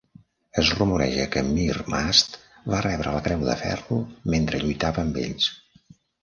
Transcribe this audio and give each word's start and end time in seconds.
Es 0.59 0.69
rumoreja 0.77 1.27
que 1.35 1.43
Mir 1.49 1.75
Mast 1.95 2.39
va 2.73 2.79
rebre 2.87 3.13
la 3.17 3.21
Creu 3.29 3.45
de 3.51 3.57
Ferro 3.61 3.99
mentre 4.37 4.63
lluitava 4.65 5.05
amb 5.05 5.21
ells. 5.27 5.53